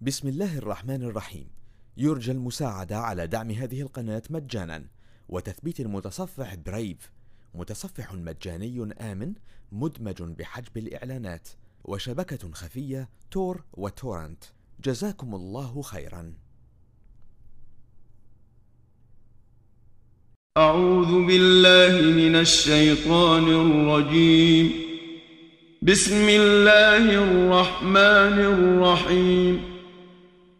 [0.00, 1.48] بسم الله الرحمن الرحيم.
[1.96, 4.84] يرجى المساعدة على دعم هذه القناة مجانا.
[5.28, 7.12] وتثبيت المتصفح برايف
[7.54, 9.32] متصفح مجاني آمن
[9.72, 11.48] مدمج بحجب الإعلانات.
[11.84, 14.44] وشبكة خفية تور وتورنت.
[14.84, 16.32] جزاكم الله خيرا.
[20.56, 24.72] أعوذ بالله من الشيطان الرجيم.
[25.82, 29.75] بسم الله الرحمن الرحيم.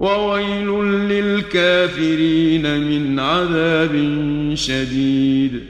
[0.00, 0.68] وويل
[1.08, 3.94] للكافرين من عذاب
[4.54, 5.64] شديد.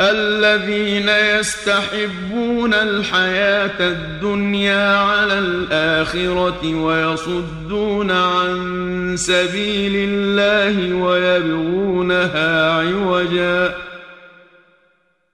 [0.00, 13.74] الذين يستحبون الحياة الدنيا على الآخرة ويصدون عن سبيل الله ويبغونها عوجا.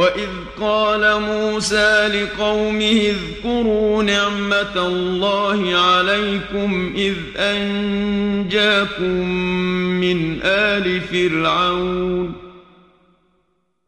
[0.00, 0.28] وإذ
[0.60, 9.28] قال موسى لقومه اذكروا نعمة الله عليكم إذ أنجاكم
[10.00, 12.49] من آل فرعون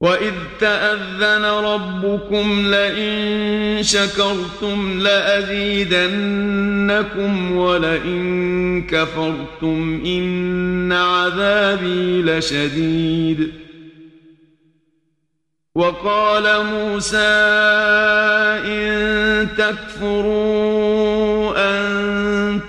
[0.00, 6.12] وإذ تأذن ربكم لئن شكرتم لأزيدنكم
[7.56, 13.52] ولئن كفرتم إن عذابي لشديد.
[15.74, 17.18] وقال موسى
[18.66, 21.00] إن تكفروا
[21.56, 21.99] أنتم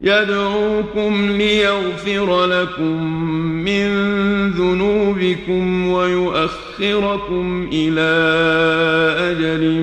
[0.00, 3.04] يدعوكم ليغفر لكم
[3.64, 3.88] من
[4.50, 8.10] ذنوبكم ويؤخركم إلى
[9.30, 9.82] أجل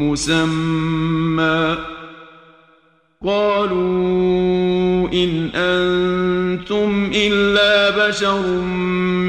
[0.00, 1.78] مسمى.
[3.26, 8.60] قالوا إن أنتم إلا بشر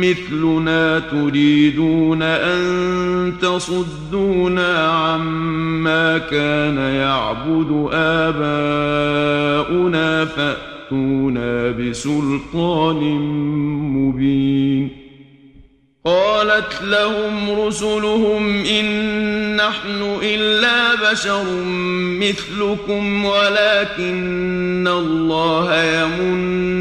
[0.02, 9.46] مثلنا تريدون أن تصدونا عما كان يعبد آباؤنا
[10.26, 13.00] فأتونا بسلطان
[13.96, 14.90] مبين.
[16.06, 21.44] قالت لهم رسلهم إن نحن إلا بشر
[22.20, 26.81] مثلكم ولكن الله يمن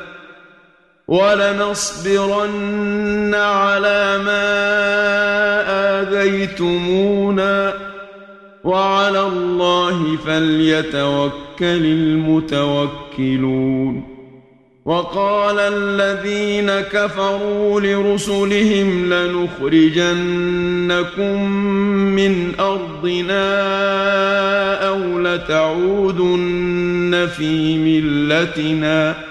[1.11, 4.47] ولنصبرن على ما
[6.01, 7.73] آذيتمونا
[8.63, 11.85] وعلى الله فليتوكل
[12.41, 14.03] المتوكلون.
[14.85, 20.11] وقال الذين كفروا لرسلهم لنخرجنكم
[22.15, 23.51] من أرضنا
[24.87, 29.30] أو لتعودن في ملتنا.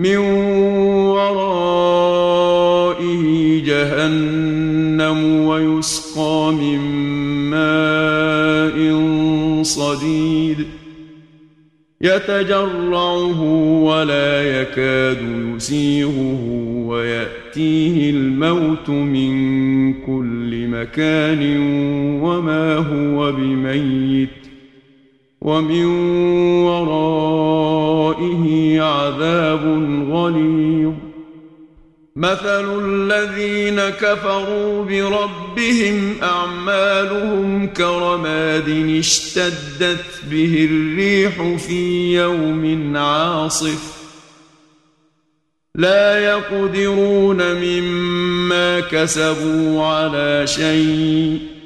[0.00, 0.16] من
[1.76, 3.24] ورائه
[3.64, 6.78] جهنم ويسقى من
[7.50, 8.76] ماء
[9.62, 10.66] صديد
[12.00, 13.42] يتجرعه
[13.82, 15.18] ولا يكاد
[15.56, 16.40] يسيغه
[16.86, 21.56] ويأتيه الموت من كل مكان
[22.22, 24.49] وما هو بميت
[25.40, 25.84] ومن
[26.64, 28.44] ورائه
[28.80, 29.64] عذاب
[30.10, 30.92] غليظ.
[32.16, 44.00] مثل الذين كفروا بربهم أعمالهم كرماد اشتدت به الريح في يوم عاصف.
[45.74, 51.59] لا يقدرون مما كسبوا على شيء.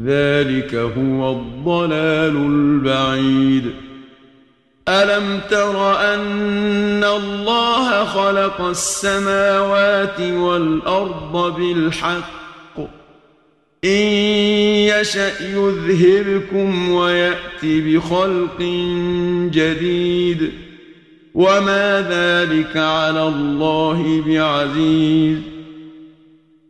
[0.00, 3.70] ذلك هو الضلال البعيد.
[4.88, 12.78] ألم تر أن الله خلق السماوات والأرض بالحق؟
[13.84, 14.06] إن
[14.88, 18.60] يشأ يذهبكم ويأت بخلق
[19.52, 20.52] جديد.
[21.34, 25.53] وما ذلك على الله بعزيز.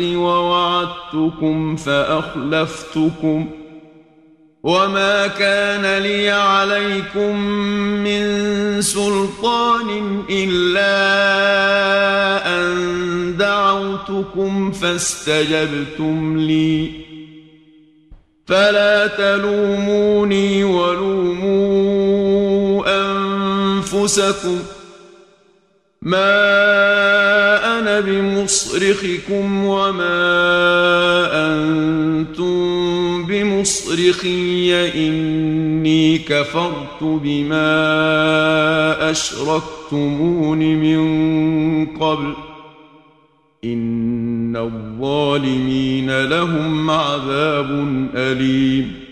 [0.00, 3.50] ووعدتكم فأخلفتكم
[4.62, 7.36] وما كان لي عليكم
[8.04, 8.22] من
[8.82, 10.92] سلطان إلا
[12.46, 16.90] أن دعوتكم فاستجبتم لي.
[18.46, 22.02] فلا تلوموني ولوموا
[22.86, 24.58] أنفسكم.
[26.02, 27.41] ما
[28.00, 30.12] بمصرخكم وما
[31.46, 37.70] أنتم بمصرخي إني كفرت بما
[39.10, 42.32] أشركتمون من قبل
[43.64, 47.70] إن الظالمين لهم عذاب
[48.14, 49.11] أليم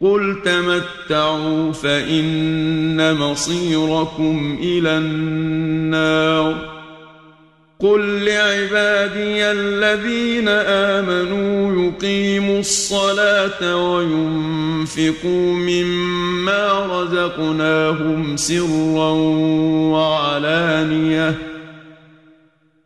[0.00, 6.76] قل تمتعوا فإن مصيركم إلى النار
[7.80, 19.10] قل لعبادي الذين آمنوا يقيموا الصلاة وينفقوا مما رزقناهم سرا
[19.92, 21.45] وعلانيةً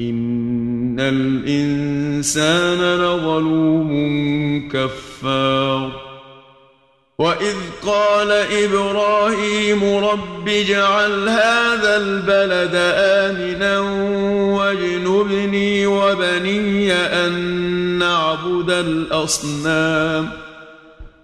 [0.00, 3.92] ان الانسان لظلوم
[4.72, 6.12] كفار
[7.18, 7.56] واذ
[7.86, 13.78] قال إبراهيم رب اجعل هذا البلد امنا
[14.58, 17.32] واجنبني وبني ان
[17.98, 20.28] نعبد الاصنام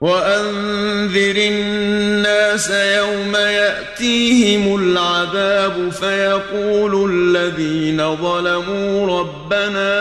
[0.00, 9.96] وأنذر الناس يوم يأتيهم العذاب فيقول الذين ظلموا ربنا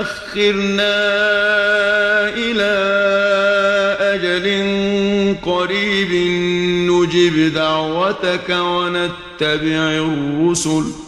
[0.00, 0.98] أخرنا
[2.28, 2.74] إلى
[4.00, 4.46] أجل
[5.42, 6.12] قريب
[6.90, 11.07] نجب دعوتك ونتبع الرسل